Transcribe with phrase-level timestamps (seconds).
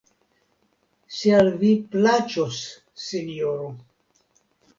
[1.17, 2.63] Se al vi plaĉos,
[3.05, 3.71] Sinjoro.